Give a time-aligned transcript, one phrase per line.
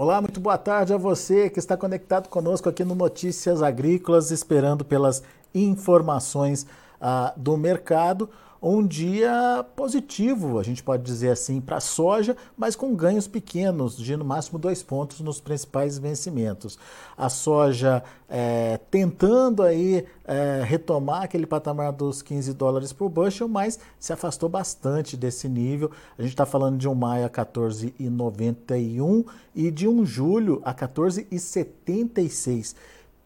[0.00, 4.84] Olá, muito boa tarde a você que está conectado conosco aqui no Notícias Agrícolas, esperando
[4.84, 6.64] pelas informações
[7.00, 12.74] ah, do mercado um dia positivo, a gente pode dizer assim, para a soja, mas
[12.74, 16.78] com ganhos pequenos, de no máximo dois pontos nos principais vencimentos.
[17.16, 23.78] A soja é, tentando aí é, retomar aquele patamar dos 15 dólares por bushel, mas
[23.98, 25.92] se afastou bastante desse nível.
[26.18, 32.74] A gente está falando de um maio a 14,91 e de um julho a 14,76.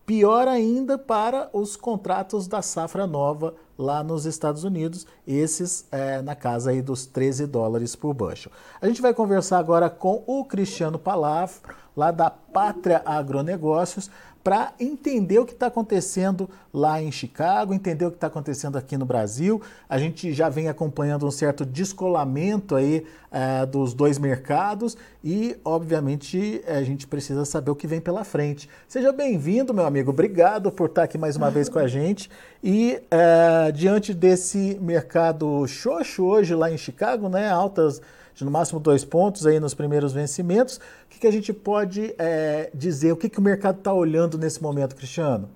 [0.05, 6.35] Pior ainda para os contratos da safra nova lá nos Estados Unidos, esses é, na
[6.35, 8.53] casa aí dos 13 dólares por bushel.
[8.81, 11.55] A gente vai conversar agora com o Cristiano Palavra,
[11.97, 14.11] lá da Pátria Agronegócios,
[14.43, 18.97] para entender o que está acontecendo lá em Chicago, entender o que está acontecendo aqui
[18.97, 19.63] no Brasil.
[19.89, 26.63] A gente já vem acompanhando um certo descolamento aí é, dos dois mercados e, obviamente,
[26.67, 28.69] a gente precisa saber o que vem pela frente.
[28.89, 30.11] Seja bem-vindo, meu amigo.
[30.11, 32.29] Obrigado por estar aqui mais uma vez com a gente.
[32.63, 38.01] E é, diante desse mercado xoxo hoje lá em Chicago, né, altas
[38.35, 40.77] de no máximo dois pontos aí nos primeiros vencimentos.
[40.77, 43.13] O que, que a gente pode é, dizer?
[43.13, 45.49] O que, que o mercado está olhando nesse momento, Cristiano?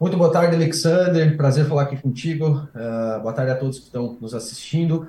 [0.00, 1.36] Muito boa tarde, Alexander.
[1.36, 2.68] Prazer falar aqui contigo.
[2.74, 5.06] Uh, boa tarde a todos que estão nos assistindo.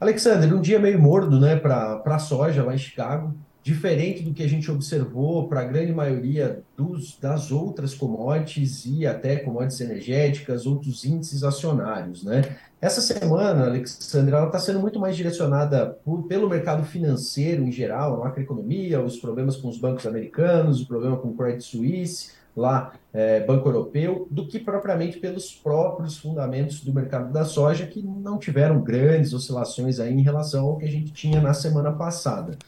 [0.00, 4.42] Alexander, um dia meio morno né, para a soja lá em Chicago diferente do que
[4.42, 10.66] a gente observou para a grande maioria dos, das outras commodities e até commodities energéticas,
[10.66, 12.56] outros índices acionários, né?
[12.80, 18.16] Essa semana, Alexandre, ela está sendo muito mais direcionada por, pelo mercado financeiro em geral,
[18.16, 22.92] a macroeconomia, os problemas com os bancos americanos, o problema com o Credit Suisse, lá,
[23.12, 28.36] é, Banco Europeu, do que propriamente pelos próprios fundamentos do mercado da soja, que não
[28.36, 32.58] tiveram grandes oscilações aí em relação ao que a gente tinha na semana passada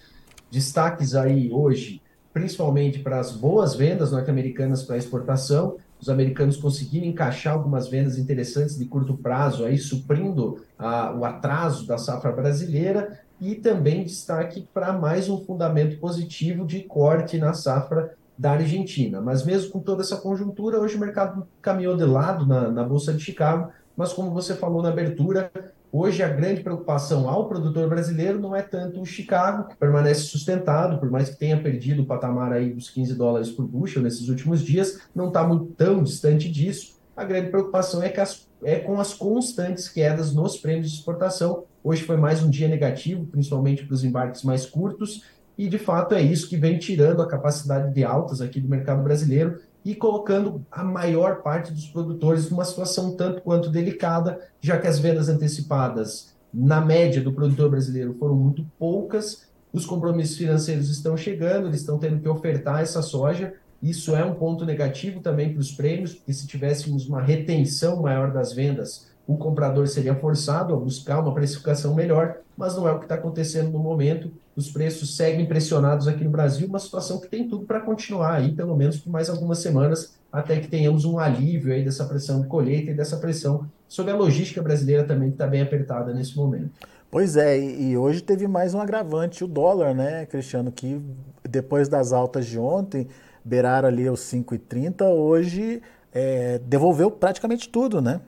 [0.54, 2.00] destaques aí hoje,
[2.32, 8.78] principalmente para as boas vendas norte-americanas para exportação, os americanos conseguiram encaixar algumas vendas interessantes
[8.78, 14.92] de curto prazo, aí suprindo a, o atraso da safra brasileira, e também destaque para
[14.92, 19.20] mais um fundamento positivo de corte na safra da Argentina.
[19.20, 23.12] Mas mesmo com toda essa conjuntura, hoje o mercado caminhou de lado na, na Bolsa
[23.12, 25.50] de Chicago, mas como você falou na abertura,
[25.96, 30.98] Hoje, a grande preocupação ao produtor brasileiro não é tanto o Chicago, que permanece sustentado,
[30.98, 34.64] por mais que tenha perdido o patamar aí dos 15 dólares por bushel nesses últimos
[34.64, 36.96] dias, não está muito tão distante disso.
[37.16, 41.62] A grande preocupação é, que as, é com as constantes quedas nos prêmios de exportação.
[41.84, 45.22] Hoje foi mais um dia negativo, principalmente para os embarques mais curtos,
[45.56, 49.00] e de fato é isso que vem tirando a capacidade de altas aqui do mercado
[49.00, 54.86] brasileiro e colocando a maior parte dos produtores numa situação tanto quanto delicada, já que
[54.86, 61.16] as vendas antecipadas, na média do produtor brasileiro, foram muito poucas, os compromissos financeiros estão
[61.16, 63.54] chegando, eles estão tendo que ofertar essa soja.
[63.82, 68.32] Isso é um ponto negativo também para os prêmios, porque se tivéssemos uma retenção maior
[68.32, 72.98] das vendas, o comprador seria forçado a buscar uma precificação melhor, mas não é o
[72.98, 74.30] que está acontecendo no momento.
[74.56, 78.52] Os preços seguem pressionados aqui no Brasil, uma situação que tem tudo para continuar aí,
[78.52, 82.46] pelo menos por mais algumas semanas, até que tenhamos um alívio aí dessa pressão de
[82.46, 86.70] colheita e dessa pressão sobre a logística brasileira também, que está bem apertada nesse momento.
[87.10, 91.00] Pois é, e hoje teve mais um agravante, o dólar, né, Cristiano, que
[91.48, 93.06] depois das altas de ontem,
[93.44, 98.20] beiraram ali os 5,30, hoje é, devolveu praticamente tudo, né?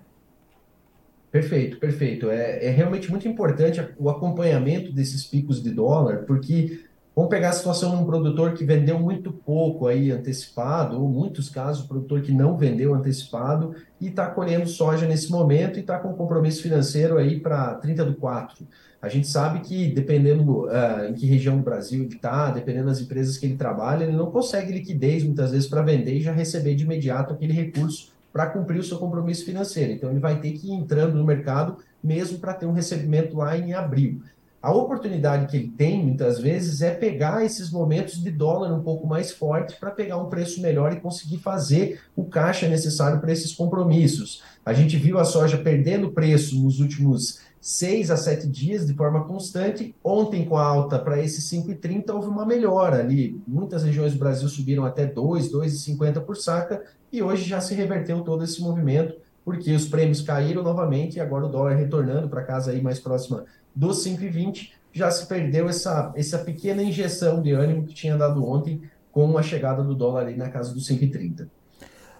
[1.37, 2.31] Perfeito, perfeito.
[2.31, 6.81] É, é realmente muito importante o acompanhamento desses picos de dólar, porque
[7.15, 11.49] Vamos pegar a situação de um produtor que vendeu muito pouco aí antecipado, ou muitos
[11.49, 15.99] casos, o produtor que não vendeu antecipado e está colhendo soja nesse momento e está
[15.99, 18.67] com compromisso financeiro aí para 30 do 4.
[19.01, 23.01] A gente sabe que, dependendo uh, em que região do Brasil ele está, dependendo das
[23.01, 26.75] empresas que ele trabalha, ele não consegue liquidez muitas vezes para vender e já receber
[26.75, 29.93] de imediato aquele recurso para cumprir o seu compromisso financeiro.
[29.93, 33.57] Então, ele vai ter que ir entrando no mercado mesmo para ter um recebimento lá
[33.57, 34.21] em abril.
[34.63, 39.07] A oportunidade que ele tem, muitas vezes, é pegar esses momentos de dólar um pouco
[39.07, 43.53] mais forte para pegar um preço melhor e conseguir fazer o caixa necessário para esses
[43.55, 44.43] compromissos.
[44.65, 49.25] A gente viu a soja perdendo preço nos últimos seis a sete dias de forma
[49.25, 49.95] constante.
[50.03, 53.41] Ontem, com a alta para esses 5,30, houve uma melhora ali.
[53.47, 56.83] Muitas regiões do Brasil subiram até 2, 2,50 por saca,
[57.13, 61.47] e hoje já se reverteu todo esse movimento, porque os prêmios caíram novamente e agora
[61.47, 63.45] o dólar retornando para casa aí mais próxima
[63.77, 68.81] dos 5,20, já se perdeu essa, essa pequena injeção de ânimo que tinha dado ontem
[69.13, 71.47] com a chegada do dólar ali na casa dos 5,30.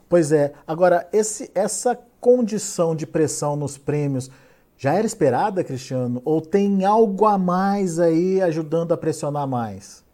[0.09, 0.53] Pois é.
[0.67, 4.31] Agora, esse, essa condição de pressão nos prêmios
[4.77, 6.21] já era esperada, Cristiano?
[6.25, 10.05] Ou tem algo a mais aí ajudando a pressionar mais?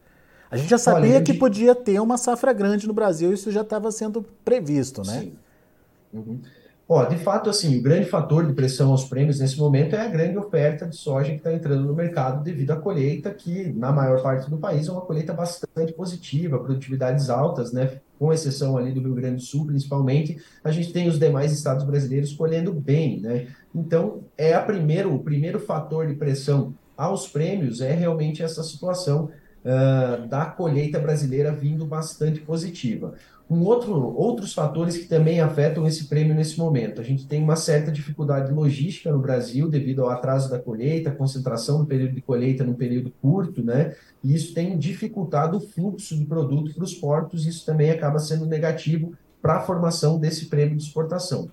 [0.48, 3.62] A gente já sabia Olha, que podia ter uma safra grande no Brasil, isso já
[3.62, 5.20] estava sendo previsto, né?
[5.20, 5.32] Sim.
[6.12, 6.40] Uhum.
[6.94, 10.08] Ó, de fato, assim, o grande fator de pressão aos prêmios nesse momento é a
[10.08, 14.22] grande oferta de soja que está entrando no mercado devido à colheita, que na maior
[14.22, 17.98] parte do país é uma colheita bastante positiva, produtividades altas, né?
[18.18, 21.82] Com exceção ali do Rio Grande do Sul, principalmente, a gente tem os demais estados
[21.82, 23.46] brasileiros colhendo bem, né?
[23.74, 29.30] Então, é a primeiro, o primeiro fator de pressão aos prêmios é realmente essa situação
[29.64, 33.14] uh, da colheita brasileira vindo bastante positiva.
[33.60, 37.00] Outro, outros fatores que também afetam esse prêmio nesse momento.
[37.00, 41.78] A gente tem uma certa dificuldade logística no Brasil devido ao atraso da colheita, concentração
[41.78, 43.94] do período de colheita num período curto, né?
[44.22, 48.18] E isso tem dificultado o fluxo de produto para os portos, e isso também acaba
[48.18, 51.50] sendo negativo para a formação desse prêmio de exportação.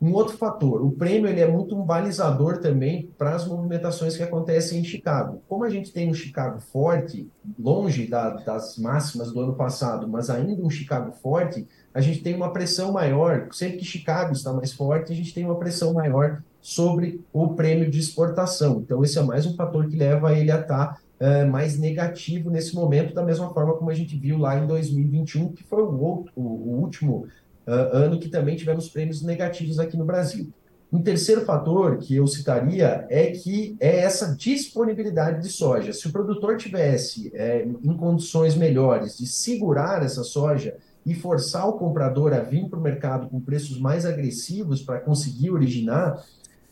[0.00, 4.22] Um outro fator, o prêmio ele é muito um balizador também para as movimentações que
[4.22, 5.42] acontecem em Chicago.
[5.46, 10.30] Como a gente tem um Chicago forte, longe da, das máximas do ano passado, mas
[10.30, 13.48] ainda um Chicago forte, a gente tem uma pressão maior.
[13.52, 17.90] Sempre que Chicago está mais forte, a gente tem uma pressão maior sobre o prêmio
[17.90, 18.80] de exportação.
[18.80, 22.74] Então, esse é mais um fator que leva ele a estar é, mais negativo nesse
[22.74, 26.32] momento, da mesma forma como a gente viu lá em 2021, que foi o, outro,
[26.34, 27.26] o, último
[27.74, 30.52] ano que também tivemos prêmios negativos aqui no Brasil.
[30.92, 35.92] Um terceiro fator que eu citaria é que é essa disponibilidade de soja.
[35.92, 40.76] Se o produtor tivesse é, em condições melhores de segurar essa soja
[41.06, 45.50] e forçar o comprador a vir para o mercado com preços mais agressivos para conseguir
[45.50, 46.16] originar,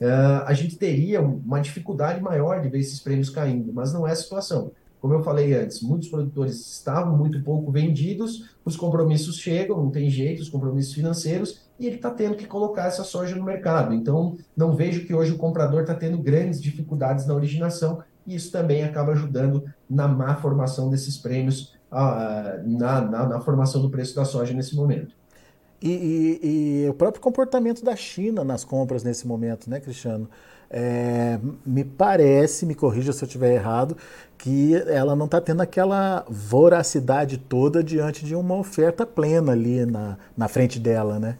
[0.00, 4.12] uh, a gente teria uma dificuldade maior de ver esses prêmios caindo, mas não é
[4.12, 4.72] a situação.
[5.00, 10.10] Como eu falei antes, muitos produtores estavam muito pouco vendidos, os compromissos chegam, não tem
[10.10, 13.94] jeito, os compromissos financeiros, e ele está tendo que colocar essa soja no mercado.
[13.94, 18.50] Então, não vejo que hoje o comprador está tendo grandes dificuldades na originação, e isso
[18.50, 24.16] também acaba ajudando na má formação desses prêmios, uh, na, na, na formação do preço
[24.16, 25.16] da soja nesse momento.
[25.80, 25.90] E,
[26.42, 30.28] e, e, o próprio comportamento da China nas compras nesse momento, né, Cristiano?
[30.70, 33.96] É, me parece, me corrija se eu estiver errado,
[34.36, 40.18] que ela não está tendo aquela voracidade toda diante de uma oferta plena ali na,
[40.36, 41.38] na frente dela, né?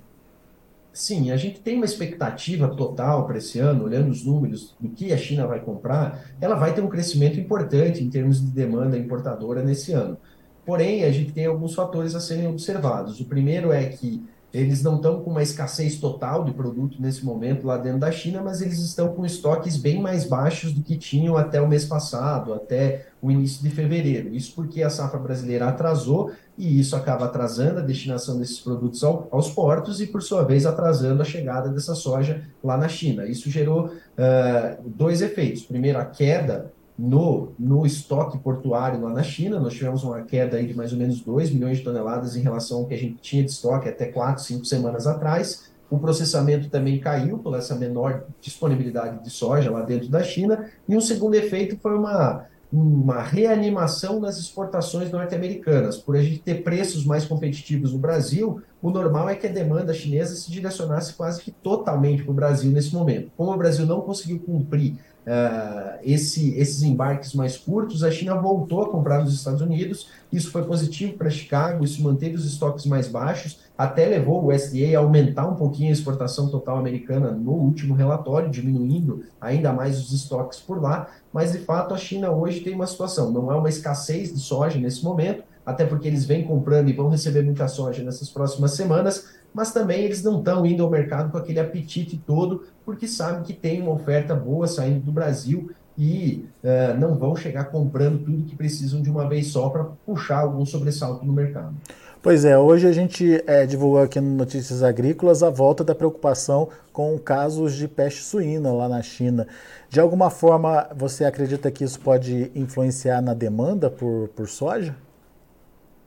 [0.92, 5.12] Sim, a gente tem uma expectativa total para esse ano, olhando os números do que
[5.12, 9.62] a China vai comprar, ela vai ter um crescimento importante em termos de demanda importadora
[9.62, 10.18] nesse ano.
[10.66, 13.20] Porém, a gente tem alguns fatores a serem observados.
[13.20, 17.66] O primeiro é que eles não estão com uma escassez total de produto nesse momento
[17.66, 21.36] lá dentro da China, mas eles estão com estoques bem mais baixos do que tinham
[21.36, 24.34] até o mês passado, até o início de fevereiro.
[24.34, 29.28] Isso porque a safra brasileira atrasou e isso acaba atrasando a destinação desses produtos ao,
[29.30, 33.26] aos portos e, por sua vez, atrasando a chegada dessa soja lá na China.
[33.26, 35.62] Isso gerou uh, dois efeitos.
[35.62, 39.60] Primeiro, a queda no, no estoque portuário lá na China.
[39.60, 42.78] Nós tivemos uma queda aí de mais ou menos 2 milhões de toneladas em relação
[42.78, 45.70] ao que a gente tinha de estoque até 4, 5 semanas atrás.
[45.88, 50.68] O processamento também caiu por essa menor disponibilidade de soja lá dentro da China.
[50.88, 55.96] E um segundo efeito foi uma, uma reanimação nas exportações norte-americanas.
[55.96, 59.94] Por a gente ter preços mais competitivos no Brasil, o normal é que a demanda
[59.94, 63.30] chinesa se direcionasse quase que totalmente para o Brasil nesse momento.
[63.36, 64.96] Como o Brasil não conseguiu cumprir
[65.28, 70.08] uh, esse, esses embarques mais curtos, a China voltou a comprar nos Estados Unidos.
[70.32, 74.96] Isso foi positivo para Chicago, isso manteve os estoques mais baixos, até levou o SDA
[74.96, 80.12] a aumentar um pouquinho a exportação total americana no último relatório, diminuindo ainda mais os
[80.12, 81.08] estoques por lá.
[81.32, 84.78] Mas, de fato, a China hoje tem uma situação, não é uma escassez de soja
[84.78, 89.26] nesse momento, até porque eles vêm comprando e vão receber muita soja nessas próximas semanas,
[89.52, 93.52] mas também eles não estão indo ao mercado com aquele apetite todo, porque sabem que
[93.52, 98.54] tem uma oferta boa saindo do Brasil e uh, não vão chegar comprando tudo que
[98.54, 101.74] precisam de uma vez só para puxar algum sobressalto no mercado.
[102.20, 106.68] Pois é, hoje a gente é, divulgou aqui no Notícias Agrícolas a volta da preocupação
[106.92, 109.46] com casos de peste suína lá na China.
[109.88, 114.96] De alguma forma, você acredita que isso pode influenciar na demanda por, por soja?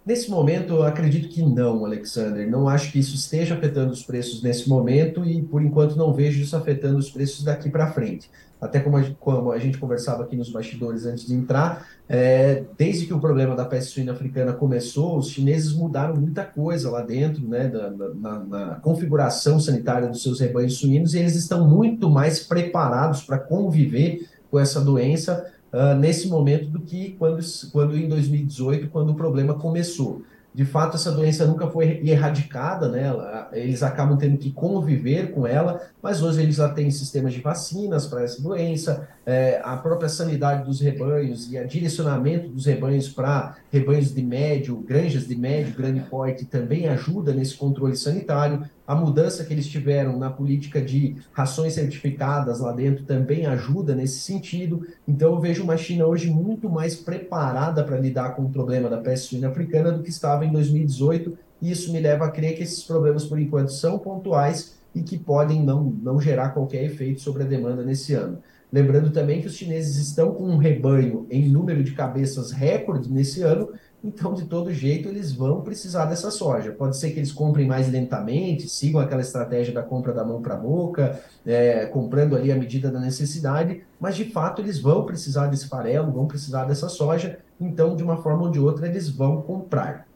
[0.04, 2.50] Nesse momento, eu acredito que não, Alexander.
[2.50, 6.42] Não acho que isso esteja afetando os preços nesse momento e, por enquanto, não vejo
[6.42, 8.28] isso afetando os preços daqui para frente.
[8.60, 13.06] Até como a, como a, gente conversava aqui nos bastidores antes de entrar, é, desde
[13.06, 17.48] que o problema da peste suína africana começou, os chineses mudaram muita coisa lá dentro,
[17.48, 22.40] né, da, na, na configuração sanitária dos seus rebanhos suínos, e eles estão muito mais
[22.40, 28.90] preparados para conviver com essa doença uh, nesse momento do que quando, quando em 2018,
[28.90, 30.24] quando o problema começou.
[30.54, 33.06] De fato, essa doença nunca foi erradicada, né?
[33.54, 38.08] Eles acabam tendo que conviver com ela, mas hoje eles já têm sistemas de vacinas
[38.08, 43.58] para essa doença, é, a própria sanidade dos rebanhos e o direcionamento dos rebanhos para
[43.72, 48.64] rebanhos de médio, granjas de médio, grande porte também ajuda nesse controle sanitário.
[48.88, 54.20] A mudança que eles tiveram na política de rações certificadas lá dentro também ajuda nesse
[54.20, 54.86] sentido.
[55.08, 58.98] Então, eu vejo uma China hoje muito mais preparada para lidar com o problema da
[58.98, 61.38] peste suína africana do que estava em 2018.
[61.62, 65.18] E isso me leva a crer que esses problemas, por enquanto, são pontuais e que
[65.18, 68.40] podem não, não gerar qualquer efeito sobre a demanda nesse ano.
[68.72, 73.42] Lembrando também que os chineses estão com um rebanho em número de cabeças recorde nesse
[73.42, 73.70] ano
[74.04, 76.72] então, de todo jeito, eles vão precisar dessa soja.
[76.72, 80.56] Pode ser que eles comprem mais lentamente, sigam aquela estratégia da compra da mão para
[80.56, 85.48] a boca, é, comprando ali à medida da necessidade, mas de fato eles vão precisar
[85.48, 89.40] desse farelo, vão precisar dessa soja, então, de uma forma ou de outra, eles vão
[89.44, 90.08] comprar.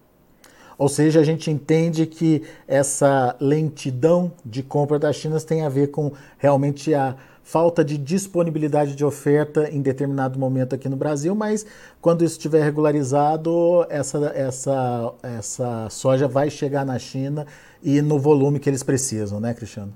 [0.77, 5.87] Ou seja, a gente entende que essa lentidão de compra da China tem a ver
[5.87, 11.63] com realmente a falta de disponibilidade de oferta em determinado momento aqui no Brasil, mas
[12.01, 17.45] quando isso estiver regularizado, essa, essa, essa soja vai chegar na China
[17.83, 19.93] e no volume que eles precisam, né, Cristiano?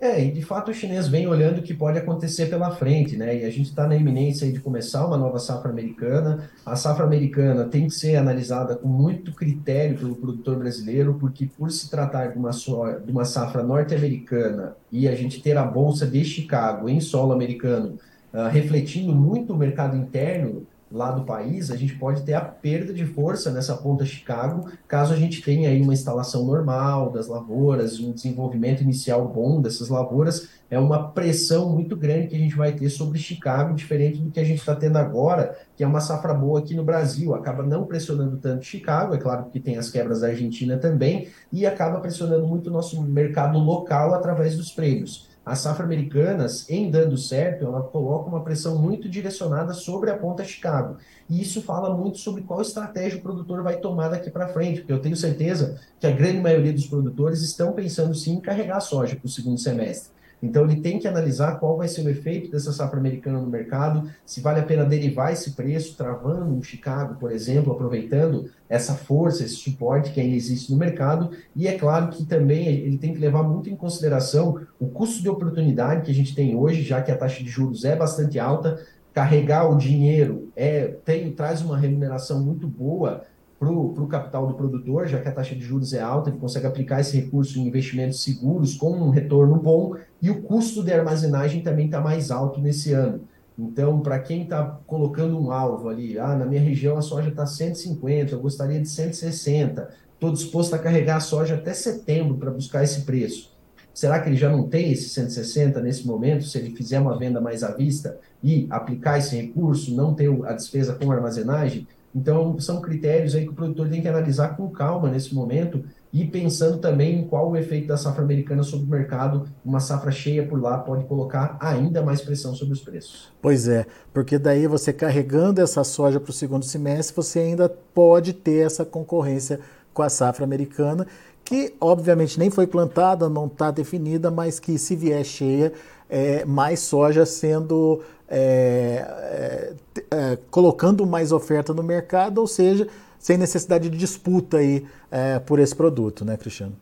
[0.00, 3.40] É, e de fato o chinês vem olhando o que pode acontecer pela frente, né?
[3.40, 6.50] E a gente está na iminência de começar uma nova safra americana.
[6.66, 11.70] A safra americana tem que ser analisada com muito critério pelo produtor brasileiro, porque por
[11.70, 12.84] se tratar de uma, so...
[13.04, 17.98] de uma safra norte-americana e a gente ter a bolsa de Chicago em solo americano
[18.34, 22.94] uh, refletindo muito o mercado interno, lá do país, a gente pode ter a perda
[22.94, 27.98] de força nessa ponta Chicago, caso a gente tenha aí uma instalação normal das lavouras,
[27.98, 32.70] um desenvolvimento inicial bom dessas lavouras, é uma pressão muito grande que a gente vai
[32.70, 36.32] ter sobre Chicago, diferente do que a gente está tendo agora, que é uma safra
[36.32, 40.20] boa aqui no Brasil, acaba não pressionando tanto Chicago, é claro que tem as quebras
[40.20, 45.33] da Argentina também, e acaba pressionando muito o nosso mercado local através dos prêmios.
[45.44, 50.42] As safra americanas, em dando certo, ela coloca uma pressão muito direcionada sobre a ponta
[50.42, 50.96] Chicago.
[51.28, 54.92] E isso fala muito sobre qual estratégia o produtor vai tomar daqui para frente, porque
[54.92, 59.16] eu tenho certeza que a grande maioria dos produtores estão pensando sim em carregar soja
[59.16, 60.13] para o segundo semestre.
[60.44, 64.10] Então ele tem que analisar qual vai ser o efeito dessa safra americana no mercado,
[64.26, 69.42] se vale a pena derivar esse preço, travando um Chicago, por exemplo, aproveitando essa força,
[69.42, 71.30] esse suporte que ainda existe no mercado.
[71.56, 75.30] E é claro que também ele tem que levar muito em consideração o custo de
[75.30, 78.84] oportunidade que a gente tem hoje, já que a taxa de juros é bastante alta.
[79.14, 83.24] Carregar o dinheiro é, tem, traz uma remuneração muito boa
[83.58, 83.70] para
[84.02, 87.00] o capital do produtor, já que a taxa de juros é alta, ele consegue aplicar
[87.00, 91.86] esse recurso em investimentos seguros com um retorno bom e o custo de armazenagem também
[91.86, 93.22] está mais alto nesse ano.
[93.58, 97.46] Então, para quem está colocando um alvo ali, ah, na minha região a soja está
[97.46, 102.82] 150, eu gostaria de 160, estou disposto a carregar a soja até setembro para buscar
[102.82, 103.54] esse preço.
[103.92, 107.40] Será que ele já não tem esse 160 nesse momento, se ele fizer uma venda
[107.40, 111.86] mais à vista e aplicar esse recurso, não ter a despesa com armazenagem?
[112.12, 116.24] Então, são critérios aí que o produtor tem que analisar com calma nesse momento e
[116.24, 119.48] pensando também em qual o efeito da safra americana sobre o mercado.
[119.64, 123.32] Uma safra cheia por lá pode colocar ainda mais pressão sobre os preços.
[123.42, 128.32] Pois é, porque daí você carregando essa soja para o segundo semestre, você ainda pode
[128.32, 129.58] ter essa concorrência
[129.92, 131.04] com a safra americana,
[131.44, 135.72] que obviamente nem foi plantada, não está definida, mas que se vier cheia,
[136.08, 142.86] é, mais soja sendo é, é, é, colocando mais oferta no mercado, ou seja,
[143.24, 146.76] sem necessidade de disputa aí é, por esse produto, né, Cristiano?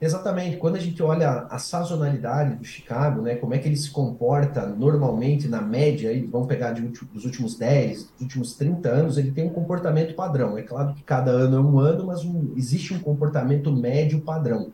[0.00, 0.56] Exatamente.
[0.56, 4.64] Quando a gente olha a sazonalidade do Chicago, né, como é que ele se comporta
[4.64, 9.32] normalmente, na média, aí, vamos pegar de, dos últimos 10, dos últimos 30 anos, ele
[9.32, 10.56] tem um comportamento padrão.
[10.56, 14.70] É claro que cada ano é um ano, mas um, existe um comportamento médio padrão.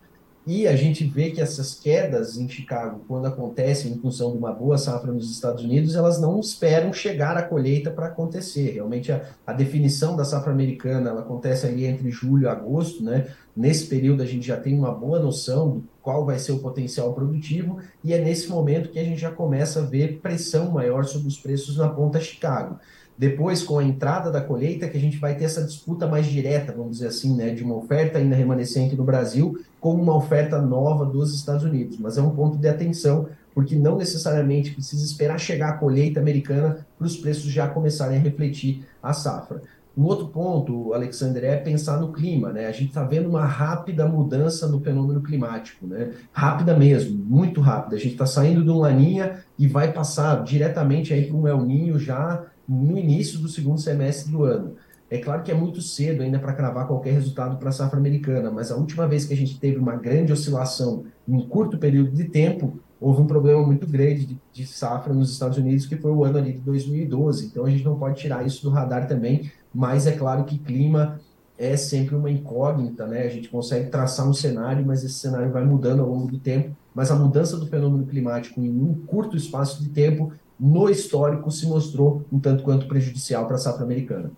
[0.50, 4.50] E a gente vê que essas quedas em Chicago, quando acontecem em função de uma
[4.50, 8.70] boa safra nos Estados Unidos, elas não esperam chegar à colheita para acontecer.
[8.70, 13.26] Realmente, a, a, definição da safra americana ela acontece ali entre julho e agosto, né?
[13.54, 17.12] Nesse período, a gente já tem uma boa noção do qual vai ser o potencial
[17.12, 21.28] produtivo, e é nesse momento que a gente já começa a ver pressão maior sobre
[21.28, 22.78] os preços na ponta Chicago.
[23.18, 26.72] Depois, com a entrada da colheita, que a gente vai ter essa disputa mais direta,
[26.72, 31.04] vamos dizer assim, né, de uma oferta ainda remanescente no Brasil com uma oferta nova
[31.04, 31.98] dos Estados Unidos.
[31.98, 36.86] Mas é um ponto de atenção, porque não necessariamente precisa esperar chegar a colheita americana
[36.96, 39.62] para os preços já começarem a refletir a safra.
[39.96, 42.66] Um outro ponto, Alexander, é pensar no clima, né?
[42.66, 46.12] A gente está vendo uma rápida mudança no fenômeno climático, né?
[46.32, 47.96] Rápida mesmo, muito rápida.
[47.96, 51.64] A gente está saindo de um laninha e vai passar diretamente aí para um El
[51.64, 54.74] Ninho já no início do segundo semestre do ano.
[55.10, 58.50] É claro que é muito cedo ainda para cravar qualquer resultado para a safra americana,
[58.50, 62.10] mas a última vez que a gente teve uma grande oscilação em um curto período
[62.10, 66.10] de tempo, houve um problema muito grande de, de, safra nos Estados Unidos, que foi
[66.10, 67.46] o ano ali de 2012.
[67.46, 71.18] Então a gente não pode tirar isso do radar também, mas é claro que clima
[71.56, 73.22] é sempre uma incógnita, né?
[73.22, 76.76] A gente consegue traçar um cenário, mas esse cenário vai mudando ao longo do tempo.
[76.94, 81.66] Mas a mudança do fenômeno climático em um curto espaço de tempo no histórico se
[81.66, 84.30] mostrou um tanto quanto prejudicial para a safra americana.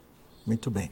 [0.47, 0.91] Muito bem.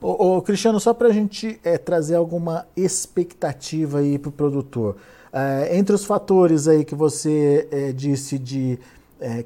[0.00, 4.96] Ô Cristiano, só para a gente é, trazer alguma expectativa aí para o produtor.
[5.32, 8.78] É, entre os fatores aí que você é, disse de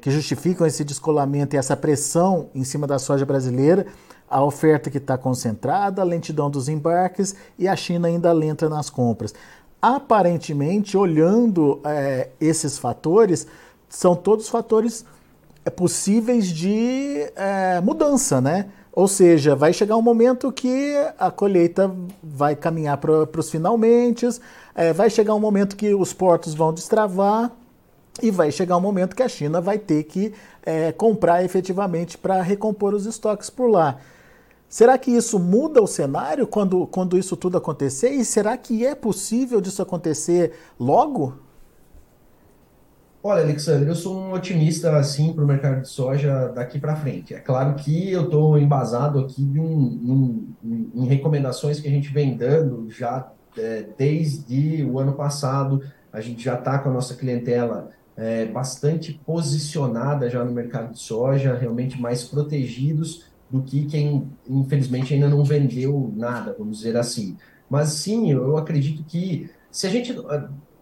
[0.01, 3.85] que justificam esse descolamento e essa pressão em cima da soja brasileira,
[4.27, 8.89] a oferta que está concentrada, a lentidão dos embarques e a China ainda lenta nas
[8.89, 9.35] compras.
[9.79, 11.79] Aparentemente, olhando
[12.41, 13.45] esses fatores,
[13.87, 15.16] são todos fatores é
[15.69, 18.67] possíveis de é, mudança, né?
[18.91, 24.27] Ou seja, vai chegar um momento que a colheita vai caminhar para os finalmente,
[24.73, 27.51] é, vai chegar um momento que os portos vão destravar
[28.21, 30.33] e vai chegar um momento que a China vai ter que
[30.65, 33.97] é, comprar efetivamente para recompor os estoques por lá.
[34.67, 38.09] Será que isso muda o cenário quando, quando isso tudo acontecer?
[38.09, 41.35] E será que é possível disso acontecer logo?
[43.29, 47.33] Olha, Alexandre, eu sou um otimista assim para o mercado de soja daqui para frente.
[47.33, 50.47] É claro que eu estou embasado aqui em, um,
[50.95, 55.83] em, recomendações que a gente vem dando já é, desde o ano passado.
[56.13, 60.99] A gente já está com a nossa clientela é, bastante posicionada já no mercado de
[60.99, 67.35] soja, realmente mais protegidos do que quem, infelizmente, ainda não vendeu nada, vamos dizer assim.
[67.69, 70.15] Mas sim, eu acredito que se a gente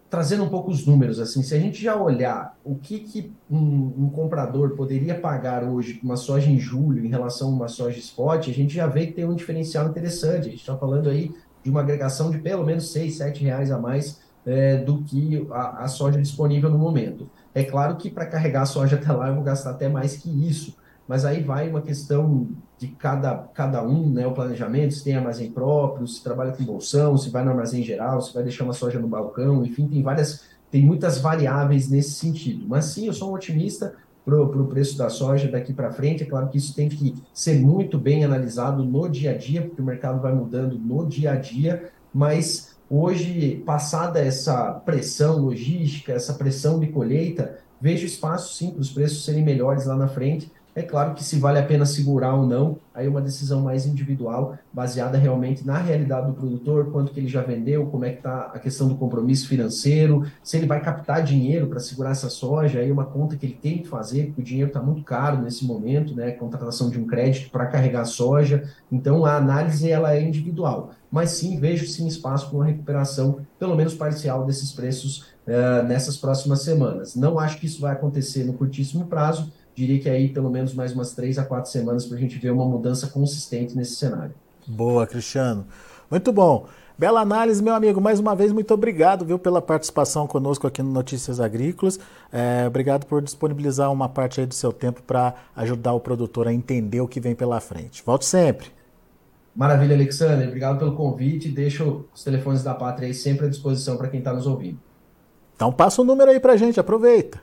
[0.09, 3.93] trazendo um pouco os números, assim, se a gente já olhar o que, que um,
[3.97, 8.47] um comprador poderia pagar hoje uma soja em julho em relação a uma soja spot,
[8.47, 10.47] a gente já vê que tem um diferencial interessante.
[10.47, 13.79] A gente está falando aí de uma agregação de pelo menos 6, 7 reais a
[13.79, 17.29] mais é, do que a, a soja disponível no momento.
[17.53, 20.29] É claro que para carregar a soja até lá eu vou gastar até mais que
[20.47, 25.15] isso, mas aí vai uma questão de cada, cada um, né, o planejamento, se tem
[25.15, 28.73] armazém próprio, se trabalha com bolsão, se vai no armazém geral, se vai deixar uma
[28.73, 32.65] soja no balcão, enfim, tem várias, tem muitas variáveis nesse sentido.
[32.67, 36.23] Mas sim, eu sou um otimista para o preço da soja daqui para frente.
[36.23, 39.81] É claro que isso tem que ser muito bem analisado no dia a dia, porque
[39.81, 46.33] o mercado vai mudando no dia a dia, mas hoje, passada essa pressão logística, essa
[46.33, 50.83] pressão de colheita, vejo espaço sim para os preços serem melhores lá na frente é
[50.83, 54.57] claro que se vale a pena segurar ou não, aí é uma decisão mais individual,
[54.73, 58.51] baseada realmente na realidade do produtor, quanto que ele já vendeu, como é que está
[58.53, 62.89] a questão do compromisso financeiro, se ele vai captar dinheiro para segurar essa soja, aí
[62.89, 65.63] é uma conta que ele tem que fazer, porque o dinheiro está muito caro nesse
[65.63, 70.91] momento, né, contratação de um crédito para carregar soja, então a análise ela é individual,
[71.09, 76.17] mas sim vejo sim espaço para uma recuperação, pelo menos parcial, desses preços uh, nessas
[76.17, 77.15] próximas semanas.
[77.15, 80.93] Não acho que isso vai acontecer no curtíssimo prazo, diria que aí pelo menos mais
[80.93, 84.33] umas três a quatro semanas para a gente ver uma mudança consistente nesse cenário.
[84.65, 85.67] Boa, Cristiano.
[86.09, 86.67] Muito bom.
[86.97, 87.99] Bela análise, meu amigo.
[87.99, 91.99] Mais uma vez, muito obrigado viu, pela participação conosco aqui no Notícias Agrícolas.
[92.31, 96.53] É, obrigado por disponibilizar uma parte aí do seu tempo para ajudar o produtor a
[96.53, 98.01] entender o que vem pela frente.
[98.05, 98.67] Volte sempre.
[99.53, 100.47] Maravilha, Alexander.
[100.47, 101.49] Obrigado pelo convite.
[101.49, 104.79] Deixo os telefones da Pátria aí sempre à disposição para quem está nos ouvindo.
[105.55, 107.41] Então passa o número aí para gente, aproveita.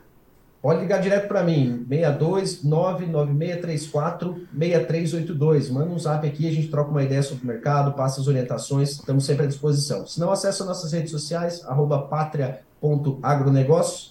[0.63, 5.69] Pode ligar direto para mim, 62 99634 6382.
[5.69, 8.91] Manda um zap aqui, a gente troca uma ideia sobre o mercado, passa as orientações,
[8.91, 10.07] estamos sempre à disposição.
[10.07, 12.07] Se não, acessa nossas redes sociais, arroba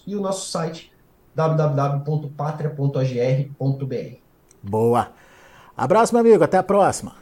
[0.06, 0.92] e o nosso site
[1.34, 4.16] www.patria.agr.br.
[4.62, 5.08] Boa!
[5.74, 7.14] Abraço, meu amigo, até a próxima.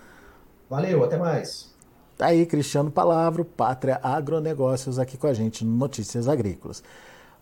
[0.68, 1.72] Valeu, até mais.
[2.18, 6.82] Tá aí, Cristiano Palavro, Pátria Agronegócios, aqui com a gente no Notícias Agrícolas.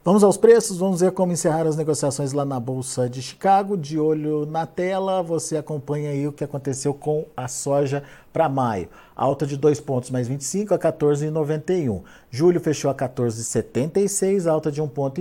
[0.04, 3.76] Vamos aos preços, vamos ver como encerrar as negociações lá na Bolsa de Chicago.
[3.76, 8.88] De olho na tela, você acompanha aí o que aconteceu com a soja para maio.
[9.14, 12.02] Alta de 2 pontos mais 25 a 14,91.
[12.30, 15.20] Julho fechou a 14,76, alta de 1,5 um ponto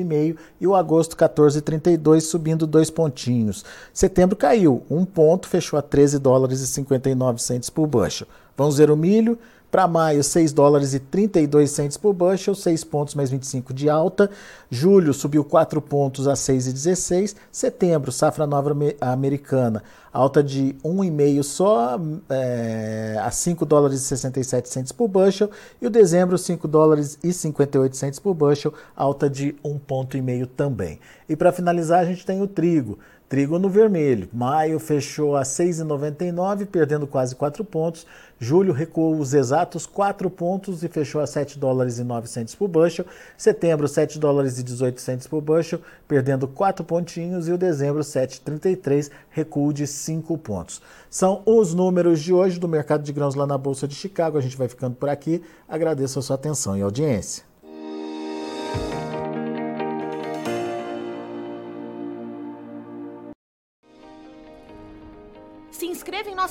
[0.62, 3.66] e o agosto 14,32, subindo 2 pontinhos.
[3.92, 8.28] Setembro caiu 1 um ponto, fechou a 13 dólares e 59 centes por bushel.
[8.56, 9.38] Vamos ver o milho.
[9.70, 14.30] Para maio, 6 dólares e 32 centes por bushel, 6 pontos mais 25 de alta.
[14.70, 17.36] Julho subiu 4 pontos a 6,16.
[17.52, 22.00] Setembro, safra nova americana, alta de 1,5 só,
[22.30, 25.50] é, a 5 dólares e 67 centes por bushel.
[25.82, 30.18] E o dezembro, 5 dólares e 58 centes por bushel, alta de 1,5 ponto
[30.56, 30.98] também.
[31.28, 32.98] E para finalizar, a gente tem o trigo.
[33.30, 34.30] Trigo no vermelho.
[34.32, 38.08] Maio fechou a 6,99, perdendo quase 4 pontos.
[38.40, 43.06] Julho recuou os exatos 4 pontos e fechou a 7 dólares e 9 por bushel.
[43.38, 47.50] Setembro, 7 dólares e 18 por bushel, perdendo 4 pontinhos.
[47.50, 50.82] E o dezembro, 7,33, recuo de 5 pontos.
[51.10, 54.38] São os números de hoje do mercado de grãos lá na Bolsa de Chicago.
[54.38, 55.44] A gente vai ficando por aqui.
[55.68, 57.44] Agradeço a sua atenção e audiência.